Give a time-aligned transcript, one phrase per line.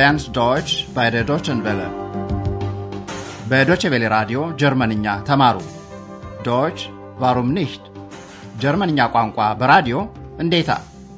[0.00, 1.88] lernt Deutsch bei der Deutschen Welle.
[3.50, 5.56] በዶቼ ቬለ ራዲዮ ጀርመንኛ ተማሩ።
[6.46, 6.78] Deutsch
[7.22, 7.84] warum nicht
[8.62, 9.96] ጀርመንኛ ቋንቋ በራዲዮ
[10.44, 10.70] እንዴታ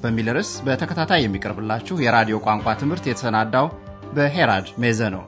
[0.02, 3.68] በሚል ርዕስ በተከታታይ የሚቀርብላችሁ የራዲዮ ቋንቋ ትምህርት የተሰናዳው
[4.16, 5.22] በሄራድ ሜዘ ነው።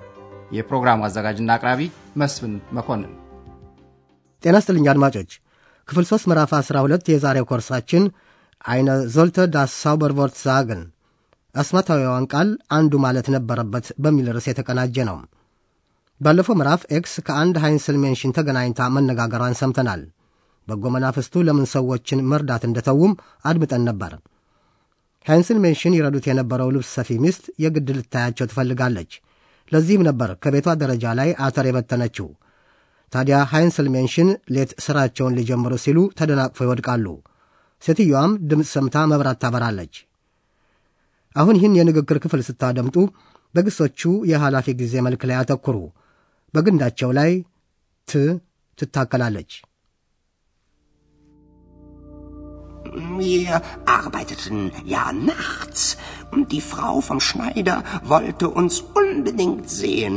[0.57, 1.81] የፕሮግራሙ አዘጋጅና አቅራቢ
[2.23, 3.13] መስፍን መኮንን።
[4.45, 5.31] ጤና ስጥልኝ አድማጮች።
[5.89, 8.05] ክፍል ሦስት ምዕራፍ 12 የዛሬው ኮርሳችን
[8.65, 10.83] Einer sollte das Zauberwort sagen
[11.55, 15.17] አስማታዊዋን ቃል አንዱ ማለት ነበረበት በሚል ርዕስ የተቀናጀ ነው።
[16.21, 20.03] ባለፈው ምዕራፍ ኤክስ ከአንድ Heinzelmännchen ተገናኝታ መነጋገሯን ሰምተናል።
[20.69, 23.13] በጎ መናፍስቱ ለምን ሰዎችን መርዳት እንደተዉም
[23.45, 24.13] አድምጠን ነበር።
[25.27, 29.13] Heinzelmännchen ይረዱት የነበረው ልብስ ሰፊ ሚስት የግድ ልታያቸው ትፈልጋለች።
[29.73, 32.29] ለዚህም ነበር ከቤቷ ደረጃ ላይ አተር የበተነችው።
[33.13, 37.07] ታዲያ Heinzelmännchen ሌት ሥራቸውን ሊጀምሩ ሲሉ ተደናቅፎ ይወድቃሉ።
[37.83, 39.95] ሴትዮዋም ድምፅ ሰምታ መብራት ታበራለች።
[41.36, 42.98] አሁን ይህን የንግግር ክፍል ስታደምጡ
[43.56, 45.78] በግሶቹ የኃላፊ ጊዜ መልክ ላይ አተኩሩ።
[46.54, 47.32] በግንዳቸው ላይ
[48.08, 48.22] ት
[48.78, 49.52] ትታከላለች።
[53.20, 53.56] Wir
[53.88, 55.82] arbeiteten ja nachts
[56.32, 60.16] und die Frau vom Schneider wollte uns unbedingt sehen.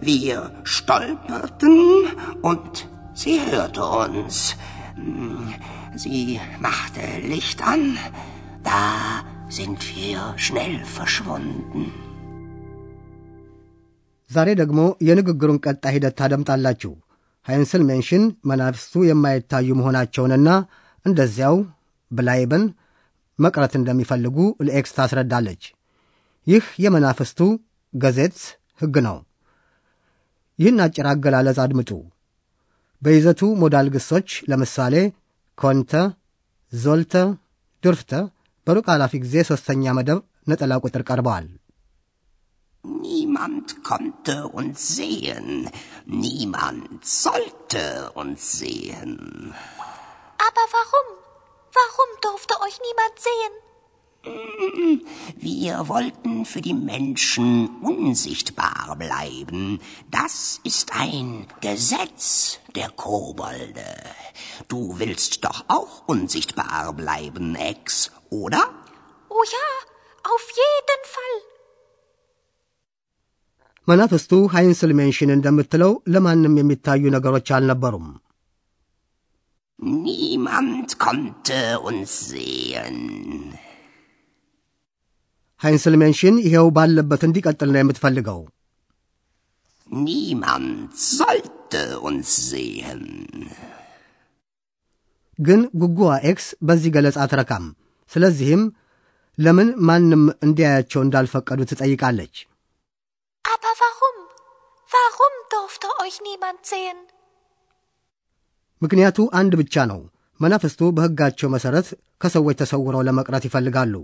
[0.00, 1.76] Wir stolperten
[2.42, 2.72] und
[3.14, 4.34] sie hörte uns.
[5.96, 6.22] Sie
[6.60, 7.82] machte Licht an.
[8.62, 8.80] Da
[9.49, 11.81] sind wir schnell verschwunden.
[14.31, 16.91] ዛሬ ደግሞ የንግግሩን ቀጣይ ሂደት ታደምጣላችሁ።
[17.47, 20.49] Heinzelmännchen መናፍስቱ የማይታዩ መሆናቸውንና
[21.05, 21.55] እንደዚያው
[22.11, 22.63] bleiben
[23.39, 24.37] መቅረት እንደሚፈልጉ
[24.67, 25.63] ለኤክስ ታስረዳለች።
[26.47, 27.39] ይህ የመናፍስቱ
[27.93, 28.37] ገዜት
[28.81, 29.17] ሕግ ነው።
[30.59, 31.91] ይህን አጭር አገላለጽ አድምጡ።
[33.01, 34.95] በይዘቱ ሞዳል ግሶች ለምሳሌ
[35.57, 35.91] ኮንተ፣
[36.73, 37.13] ዞልተ፣
[37.83, 38.11] ድርፍተ
[38.66, 40.20] በሩቅ ኃላፊ ጊዜ ሦስተኛ መደብ
[40.52, 41.46] ነጠላ ቁጥር ቀርበዋል።
[42.84, 45.48] Niemand konnte uns sehen.
[46.22, 47.84] Niemand sollte
[48.20, 49.12] uns sehen.
[50.48, 51.08] Aber warum?
[51.78, 53.54] Warum durfte euch niemand sehen?
[55.36, 57.48] Wir wollten für die Menschen
[57.92, 59.80] unsichtbar bleiben.
[60.10, 63.90] Das ist ein Gesetz der Kobolde.
[64.68, 68.63] Du willst doch auch unsichtbar bleiben, Ex, oder?
[69.31, 69.67] Oh ja,
[70.25, 71.35] auf jeden Fall.
[73.87, 78.07] መናፍስቱ ሃይንስል ሜንሽን እንደምትለው ለማንም የሚታዩ ነገሮች አልነበሩም።
[79.79, 82.97] Niemand konnte uns sehen.
[85.61, 88.39] Heinzelmännchen ይኸው ባለበት እንዲቀጥል ነው የምትፈልገው።
[89.87, 90.69] Niemand
[91.17, 93.03] sollte uns sehen.
[95.39, 97.65] ግን ጉጉዋ ኤክስ በዚህ ገለጻ አትረካም።
[98.10, 98.62] ስለዚህም
[99.38, 102.34] ለምን ማንም እንዲያያቸው እንዳልፈቀዱ ትጠይቃለች።
[103.44, 104.18] Aber warum?
[104.90, 106.98] Warum durfte euch niemand sehen?
[108.82, 110.00] ምክንያቱ አንድ ብቻ ነው።
[110.40, 111.88] መናፍስቱ በሕጋቸው መሠረት
[112.22, 113.94] ከሰዎች ተሰውረው ለመቅረት ይፈልጋሉ።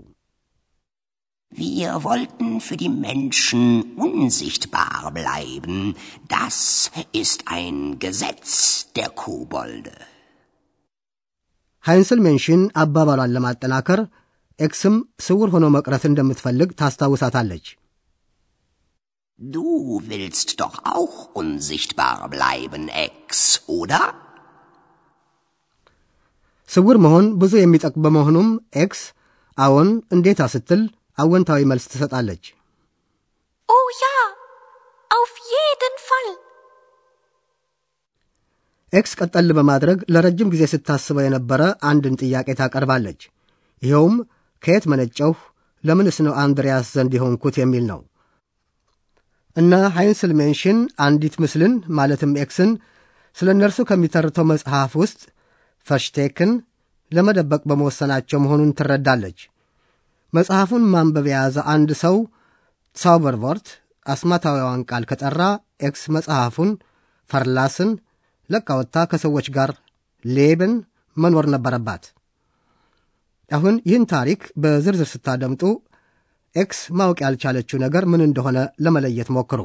[1.51, 3.61] Wir wollten für die Menschen
[3.97, 5.77] unsichtbar bleiben.
[6.29, 6.57] Das
[7.13, 8.49] ist ein Gesetz
[8.93, 9.95] der Kobolde.
[11.84, 14.00] Heinzelmännchen አባባሏን ለማጠናከር
[14.58, 17.66] ኤክስም ስውር ሆኖ መቅረት እንደምትፈልግ ታስታውሳታለች።
[19.38, 19.62] Du
[20.08, 23.28] willst doch auch unsichtbar bleiben, Ex,
[23.78, 24.02] oder?
[26.70, 29.00] ስውር መሆን ብዙ የሚጠቅም በመሆኑም ኤክስ
[29.58, 30.82] አዎን እንዴታ ስትል
[31.18, 32.44] አወንታዊ መልስ ትሰጣለች።
[33.68, 34.16] Oh ja,
[35.10, 36.30] auf jeden Fall.
[38.94, 43.20] ኤክስ ቀጠል በማድረግ ለረጅም ጊዜ ስታስበው የነበረ አንድን ጥያቄ ታቀርባለች።
[43.82, 44.16] ይኸውም
[44.62, 45.32] ከየት መነጨሁ፣
[45.84, 48.00] ለምንስ ነው አንድሪያስ ዘንድ የሆንኩት የሚል ነው
[49.56, 52.70] እና Heinzelmännchen አንዲት ምስልን ማለትም ኤክስን
[53.36, 55.20] ስለ እነርሱ ከሚተርተው መጽሐፍ ውስጥ
[55.86, 56.52] verstecken
[57.12, 59.38] ለመደበቅ በመወሰናቸው መሆኑን ትረዳለች።
[60.32, 62.16] መጽሐፉን ማንበብ የያዘ አንድ ሰው
[62.96, 63.66] Zauberwort
[64.06, 65.42] አስማታዊዋን ቃል ከጠራ
[65.86, 66.70] ኤክስ መጽሐፉን
[67.30, 67.90] verlassen
[68.50, 69.70] ለቃ ወጥታ ከሰዎች ጋር
[70.24, 70.74] leben
[71.16, 72.04] መኖር ነበረባት።
[73.50, 75.62] አሁን ይህን ታሪክ በዝርዝር ስታደምጡ
[76.56, 79.60] ኤክስ ማወቅ ያልቻለችው ነገር ምን እንደሆነ ለመለየት ሞክሩ።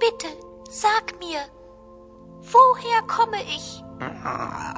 [0.00, 0.30] Bitte,
[0.72, 1.40] sag mir,
[2.44, 3.68] woher komme ich?
[4.24, 4.72] Ah,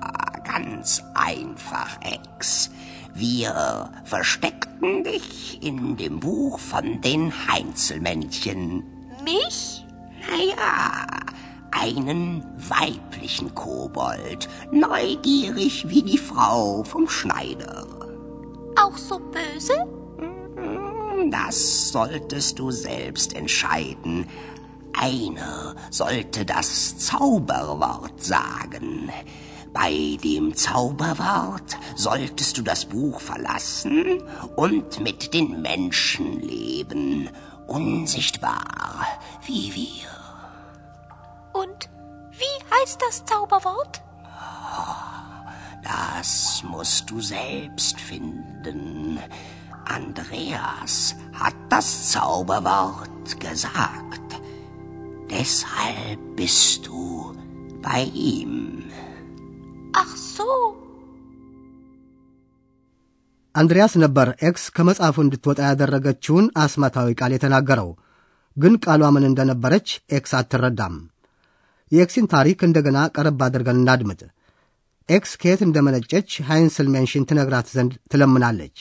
[0.44, 0.88] ganz
[1.30, 2.70] einfach, Ex.
[3.14, 8.84] Wir versteckten dich in dem Buch von den Heinzelmännchen.
[9.24, 9.84] Mich?
[10.28, 11.06] Naja,
[11.72, 17.86] einen weiblichen Kobold, neugierig wie die Frau vom Schneider.
[18.76, 19.86] Auch so böse?
[21.30, 24.26] Das solltest du selbst entscheiden.
[24.98, 29.10] Einer sollte das Zauberwort sagen.
[29.72, 34.22] Bei dem Zauberwort solltest du das Buch verlassen
[34.56, 37.28] und mit den Menschen leben,
[37.66, 39.06] unsichtbar
[39.46, 40.08] wie wir.
[41.52, 41.88] Und
[42.32, 44.02] wie heißt das Zauberwort?
[45.82, 49.18] Das musst du selbst finden.
[49.84, 54.20] Andreas hat das Zauberwort gesagt.
[55.30, 57.34] Deshalb bist du
[57.82, 58.90] bei ihm.
[59.94, 60.46] Ach so.
[63.54, 67.88] አንድሪያስ ነበር ኤክስ ከመጽሐፉ እንድትወጣ ያደረገችውን አስማታዊ ቃል የተናገረው።
[68.56, 69.88] ግን ቃሏ ምን እንደነበረች
[70.18, 70.94] ኤክስ አትረዳም።
[71.92, 74.20] የኤክስን ታሪክ እንደገና ቀረብ አድርገን እናድምጥ።
[75.08, 78.76] ኤክስ ከየት እንደመነጨች Heinzelmännchen ትነግራት ዘንድ ትለምናለች።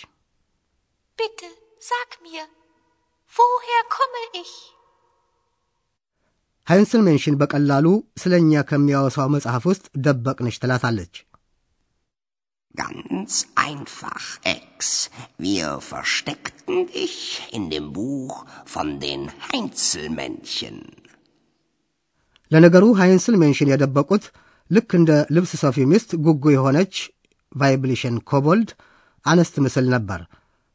[1.20, 1.48] Bitte,
[1.82, 2.46] sag mir,
[3.36, 4.54] woher komme ich?
[6.70, 7.86] Heinzelmännchen በቀላሉ
[8.22, 11.16] ስለ እኛ ከሚያወሳው መጽሐፍ ውስጥ ደበቅንሽ ትላታለች።
[12.76, 15.10] Ganz einfach, Ex.
[15.38, 17.16] Wir versteckten dich
[17.52, 18.36] in dem Buch
[18.66, 20.78] von den Heinzelmännchen.
[22.52, 24.24] ለነገሩ Heinzelmännchen የደበቁት
[24.72, 26.96] ልክ እንደ ልብስ ሰፊ ሚስት ጉጉ የሆነች
[27.52, 28.70] weiblichen Kobold
[29.26, 30.22] አንስት ምስል ነበር።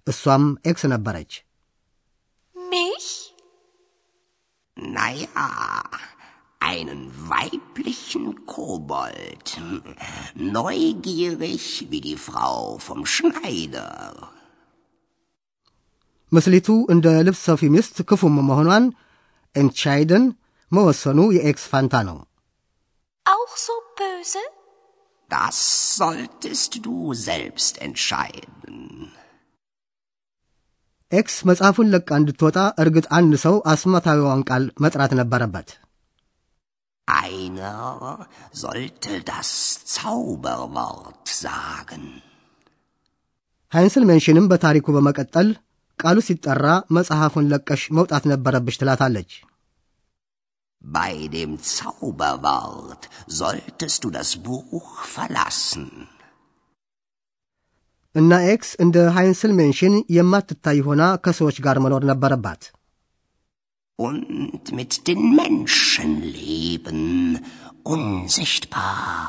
[0.07, 1.33] እሷም ኤክስ ነበረች።
[4.78, 4.90] Mich?
[4.94, 5.84] Naja,
[6.60, 9.62] einen weiblichen Kobold.
[10.36, 13.90] Neugierig wie die Frau vom Schneider.
[16.32, 18.84] ምስሊቱ እንደ ልብስ ሰፊ ሚስት ክፉም መሆኗን
[19.56, 20.26] ኤንትሻይደን
[20.72, 22.18] መወሰኑ የኤክስ ፋንታ ነው።
[23.26, 24.44] Auch so böse?
[25.32, 25.58] Das
[25.98, 26.98] solltest du
[27.30, 28.78] selbst entscheiden.
[31.19, 35.69] ኤክስ መጽሐፉን ለቃ እንድትወጣ እርግጥ አንድ ሰው አስማታዊዋን ቃል መጥራት ነበረበት።
[37.09, 39.51] Einer sollte das
[39.95, 42.05] Zauberwort sagen.
[43.73, 45.49] Heinzelmännchen ም በታሪኩ በመቀጠል
[45.99, 46.67] ቃሉ ሲጠራ
[46.97, 49.31] መጽሐፉን ለቀሽ መውጣት ነበረብሽ ትላታለች።
[50.83, 53.03] Bei dem Zauberwort
[53.39, 55.85] solltest du das Buch verlassen.
[58.15, 62.63] እና ኤክስ እንደ Heinzelmännchen የማትታይ ሆና ከሰዎች ጋር መኖር ነበረባት።
[63.99, 67.03] Und mit den Menschen leben,
[67.87, 69.29] unsichtbar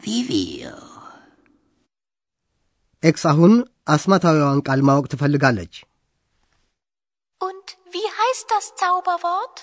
[0.00, 0.74] wie wir.
[3.02, 3.52] ኤክስ አሁን
[3.88, 5.74] አስማታዊዋን ቃል ማወቅ ትፈልጋለች።
[7.40, 9.56] Und wie heißt das Zauberwort?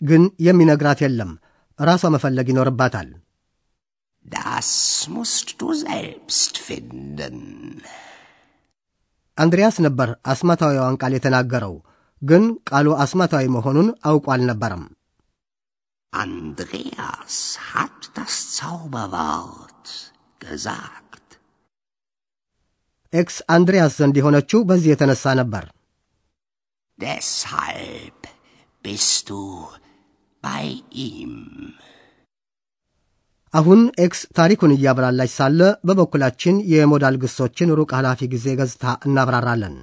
[0.00, 1.30] ግን የሚነግራት የለም።
[1.78, 3.08] ራሷ መፈለግ ይኖርባታል።
[4.30, 4.68] Das
[5.08, 7.36] musst du selbst finden.
[9.38, 11.74] አንድሪያስ ነበር አስማታዊዋን ቃል የተናገረው፣
[12.22, 14.84] ግን ቃሉ አስማታዊ መሆኑን አውቆ አልነበረም።
[16.12, 17.36] Andreas
[17.70, 19.86] hat das Zauberwort
[20.40, 21.24] gesagt.
[23.12, 25.64] ኤክስ አንድሪያስ ዘንድ የሆነችው በዚህ የተነሳ ነበር።
[26.98, 28.20] Deshalb
[28.84, 29.42] bist du
[30.42, 30.66] bei
[31.08, 31.34] ihm.
[33.58, 39.76] አሁን ኤክስ ታሪኩን እያብራላች ሳለ በበኩላችን የ Modal ግሶችን ሩቅ ኃላፊ ጊዜ ገጽታ እናብራራለን።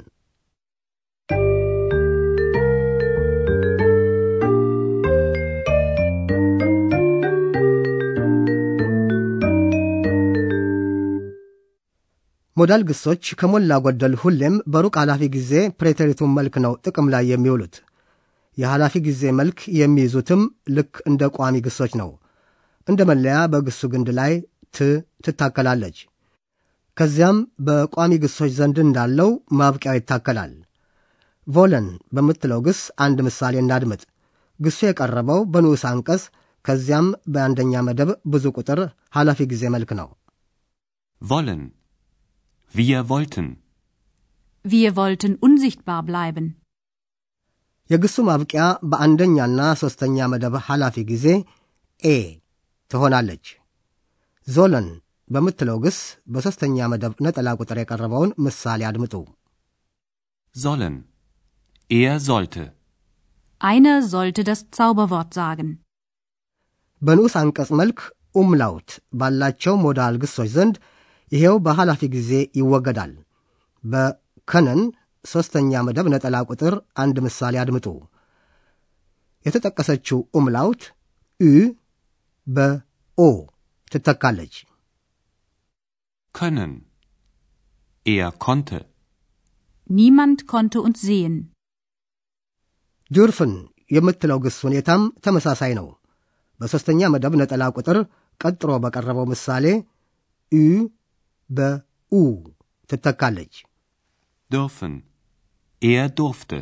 [12.58, 17.76] ሞዳል ግሶች ከሞላ ጎደል ሁሌም በሩቅ ኃላፊ ጊዜ ፕሬተሪቱን መልክ ነው ጥቅም ላይ የሚውሉት።
[18.58, 20.42] የኃላፊ ጊዜ መልክ የሚይዙትም
[20.76, 22.10] ልክ እንደ ቋሚ ግሶች ነው።
[22.88, 24.34] እንደ መለያ በግሱ ግንድ ላይ
[24.74, 24.88] ት
[25.26, 25.98] ትታከላለች።
[26.98, 27.38] ከዚያም
[27.68, 30.54] በቋሚ ግሶች ዘንድ እንዳለው ማብቂያው ይታከላል።
[31.48, 34.02] ቮለን በምትለው ግስ አንድ ምሳሌ እናድምጥ።
[34.60, 36.24] ግሱ የቀረበው በንዑስ አንቀጽ
[36.66, 38.80] ከዚያም በአንደኛ መደብ ብዙ ቁጥር
[39.18, 40.08] ኃላፊ ጊዜ መልክ ነው።
[41.22, 41.62] Wollen.
[42.76, 43.46] Wir wollten.
[44.66, 46.48] Wir wollten unsichtbar bleiben.
[47.90, 51.26] የግሱ ማብቂያ በአንደኛና ሦስተኛ መደብ ኃላፊ ጊዜ
[52.04, 52.16] ኤ
[52.96, 53.46] ትሆናለች።
[54.48, 54.88] ዞለን
[55.30, 55.98] በምትለው ግስ
[56.34, 59.14] በሦስተኛ መደብ ነጠላ ቁጥር የቀረበውን ምሳሌ አድምጡ።
[60.56, 60.94] Sollen.
[61.90, 62.62] Er sollte.
[63.62, 65.70] Einer sollte das Zauberwort sagen.
[67.02, 68.00] በንዑስ አንቀጽ መልክ
[68.36, 70.76] ኡምላውት ባላቸው ሞዳል ግሶች ዘንድ
[71.32, 73.12] ይሄው በኃላፊ ጊዜ ይወገዳል።
[73.84, 74.82] በከነን
[75.26, 76.74] ሦስተኛ መደብ ነጠላ ቁጥር
[77.04, 77.88] አንድ ምሳሌ አድምጡ።
[79.46, 80.84] የተጠቀሰችው ኡምላውት
[81.40, 81.52] ኡ
[82.47, 83.21] በኦ
[83.93, 84.55] ትተካለች።
[86.35, 86.73] können.
[88.07, 88.79] Er konnte.
[89.91, 91.35] Niemand konnte uns sehen.
[93.11, 93.53] ዱርፍን
[93.91, 95.87] የምትለው ግስ ሁኔታም ተመሳሳይ ነው።
[96.61, 97.99] በሦስተኛ መደብ ነጠላ ቁጥር
[98.41, 99.67] ቀጥሮ በቀረበው ምሳሌ
[100.53, 100.61] ኡ
[101.51, 102.13] በኡ
[102.91, 103.55] ትተካለች።
[104.51, 104.95] Dürfen.
[105.83, 106.59] Er durfte.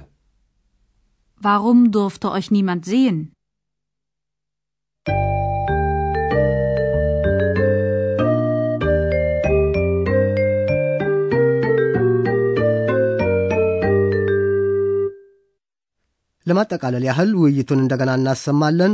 [1.41, 3.19] Warum durfte euch niemand sehen?
[16.46, 18.94] ለማጠቃለል ያህል ውይይቱን እንደገና እናሰማለን።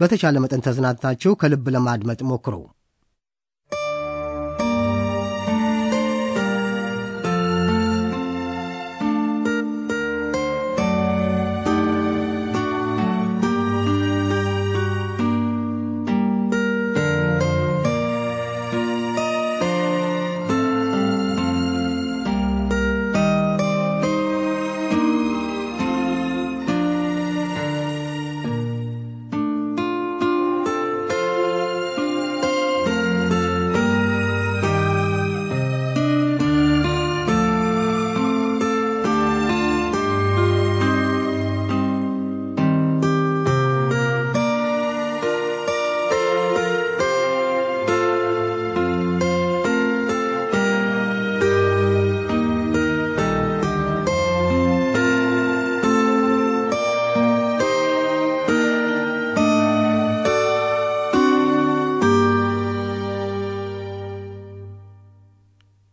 [0.00, 2.54] በተቻለ መጠን ተዝናንታችሁ ከልብ ለማድመጥ ሞክሩ።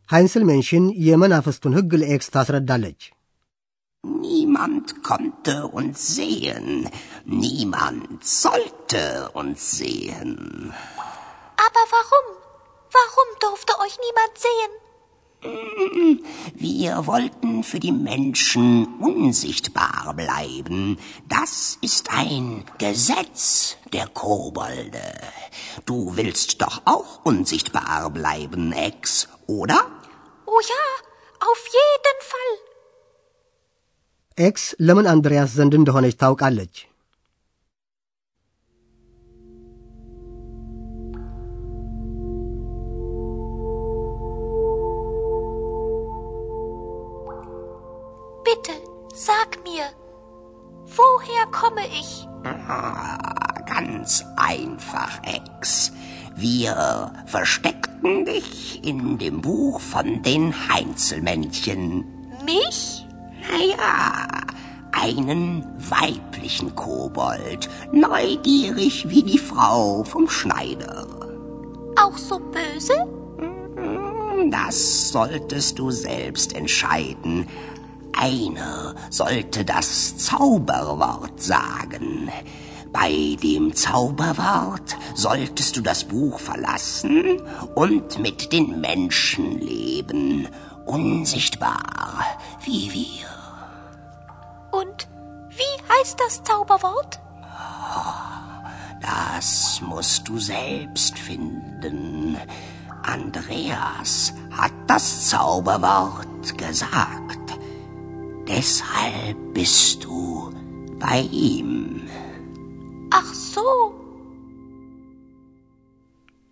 [0.09, 3.03] ሃይንስል ሜንሽን የመናፍስቱን ሕግ ለኤክስ ታስረዳለች።
[4.05, 6.69] Niemand konnte uns sehen.
[7.43, 9.03] Niemand sollte
[9.41, 10.33] uns sehen.
[11.67, 12.27] Aber warum?
[12.93, 14.73] Warum durfte euch niemand sehen?
[16.55, 18.67] Wir wollten für die Menschen
[19.01, 20.99] unsichtbar bleiben.
[21.29, 25.09] Das ist ein Gesetz der Kobolde.
[25.85, 29.81] Du willst doch auch unsichtbar bleiben, Ex, oder?
[30.57, 30.85] Oh ja,
[31.41, 32.53] auf jeden Fall.
[34.39, 36.75] ኤክስ ለምን አንድሪያስ ዘንድ እንደሆነች ታውቃለች።
[48.45, 48.75] Bitte,
[49.27, 49.85] sag mir,
[50.97, 52.11] woher komme ich?
[52.69, 53.17] Ah,
[53.67, 55.93] ganz einfach, Ex.
[56.40, 62.06] Wir versteckten dich in dem Buch von den Heinzelmännchen.
[62.46, 63.08] Mich?
[63.42, 64.28] Naja,
[64.92, 71.08] einen weiblichen Kobold, neugierig wie die Frau vom Schneider.
[72.00, 73.08] Auch so böse?
[74.52, 77.48] Das solltest du selbst entscheiden.
[78.16, 82.30] Einer sollte das Zauberwort sagen.
[82.92, 87.42] Bei dem Zauberwort solltest du das Buch verlassen
[87.76, 90.48] und mit den Menschen leben,
[90.86, 92.24] unsichtbar
[92.64, 93.28] wie wir.
[94.72, 95.08] Und
[95.50, 97.20] wie heißt das Zauberwort?
[99.02, 102.38] Das musst du selbst finden.
[103.04, 107.58] Andreas hat das Zauberwort gesagt.
[108.48, 110.52] Deshalb bist du
[111.00, 111.77] bei ihm.
[113.12, 113.64] Ach so.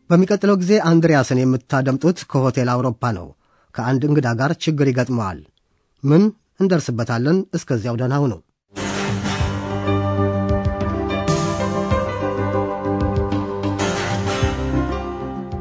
[0.10, 3.28] በሚቀጥለው ጊዜ አንድሪያስን የምታደምጡት ከሆቴል አውሮፓ ነው።
[3.76, 5.40] ከአንድ እንግዳ ጋር ችግር ይገጥመዋል።
[6.04, 6.24] ምን
[6.60, 8.34] እንደርስበታለን። እስከዚያው ደህና ሁኑ።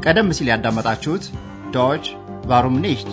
[0.05, 1.23] ቀደም ሲል ያዳመጣችሁት
[1.75, 2.05] ዶች
[2.49, 3.09] ቫሩም ኒሽት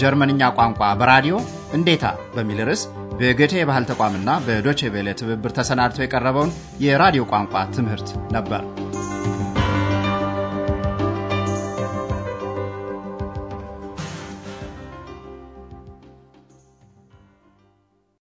[0.00, 1.34] ጀርመንኛ ቋንቋ በራዲዮ
[1.76, 2.82] እንዴታ በሚል ርዕስ
[3.20, 8.62] በገቴ የባህል ተቋምና በዶቼ ቬለ ትብብር ተሰናድቶ የቀረበውን የራዲዮ ቋንቋ ትምህርት ነበር።